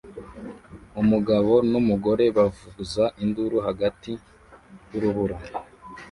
[1.01, 4.11] Umugabo n'umugore bavuza induru hagati
[4.91, 5.37] y'urubura